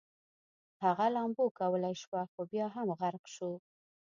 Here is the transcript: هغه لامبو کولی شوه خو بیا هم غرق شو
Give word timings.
هغه 0.83 1.05
لامبو 1.15 1.45
کولی 1.59 1.95
شوه 2.01 2.21
خو 2.31 2.41
بیا 2.51 2.67
هم 2.75 2.87
غرق 2.99 3.23
شو 3.35 3.51